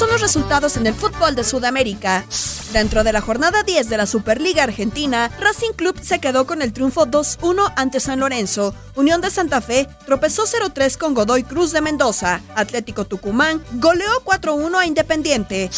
[0.00, 2.24] Son los resultados en el fútbol de Sudamérica.
[2.72, 6.72] Dentro de la jornada 10 de la Superliga Argentina, Racing Club se quedó con el
[6.72, 8.74] triunfo 2-1 ante San Lorenzo.
[8.96, 12.40] Unión de Santa Fe tropezó 0-3 con Godoy Cruz de Mendoza.
[12.54, 15.68] Atlético Tucumán goleó 4-1 a Independiente.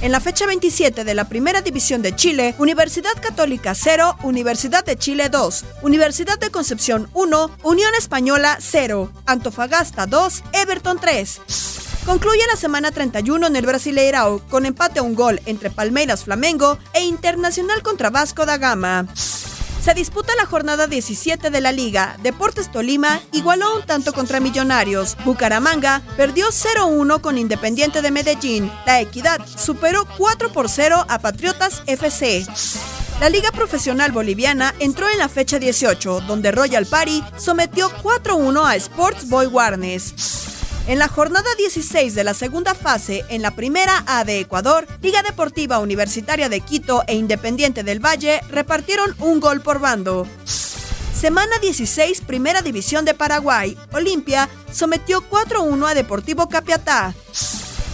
[0.00, 4.96] En la fecha 27 de la Primera División de Chile, Universidad Católica 0, Universidad de
[4.96, 11.81] Chile 2, Universidad de Concepción 1, Unión Española 0, Antofagasta 2, Everton 3.
[12.06, 16.76] Concluye la semana 31 en el Brasileirao con empate a un gol entre Palmeiras Flamengo
[16.94, 19.06] e Internacional contra Vasco da Gama.
[19.14, 22.16] Se disputa la jornada 17 de la liga.
[22.22, 25.16] Deportes Tolima igualó un tanto contra Millonarios.
[25.24, 28.70] Bucaramanga perdió 0-1 con Independiente de Medellín.
[28.84, 32.44] La Equidad superó 4 por 0 a Patriotas FC.
[33.20, 38.74] La Liga Profesional Boliviana entró en la fecha 18, donde Royal Party sometió 4-1 a
[38.76, 40.51] Sports Boy Warnes.
[40.88, 45.22] En la jornada 16 de la segunda fase, en la primera A de Ecuador, Liga
[45.22, 50.26] Deportiva Universitaria de Quito e Independiente del Valle repartieron un gol por bando.
[51.14, 57.14] Semana 16, Primera División de Paraguay, Olimpia sometió 4-1 a Deportivo Capiatá.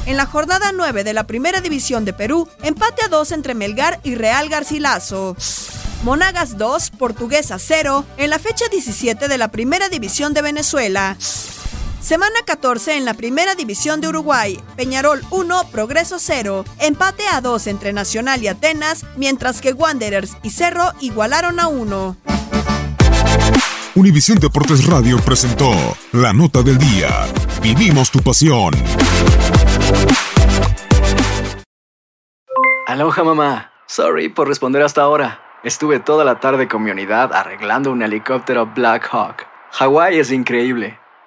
[0.07, 4.01] En la jornada 9 de la Primera División de Perú, empate a 2 entre Melgar
[4.03, 5.37] y Real Garcilaso.
[6.05, 11.19] Monagas 2, Portuguesa 0, en la fecha 17 de la Primera División de Venezuela.
[12.01, 17.67] Semana 14 en la Primera División de Uruguay, Peñarol 1, Progreso 0, empate a 2
[17.67, 22.17] entre Nacional y Atenas, mientras que Wanderers y Cerro igualaron a 1.
[23.97, 25.73] Univisión Deportes Radio presentó
[26.13, 27.09] La Nota del Día.
[27.61, 28.75] Vivimos tu pasión.
[32.87, 33.73] Aloha mamá.
[33.87, 35.41] Sorry por responder hasta ahora.
[35.65, 39.47] Estuve toda la tarde con mi unidad arreglando un helicóptero Black Hawk.
[39.73, 40.99] Hawái es increíble.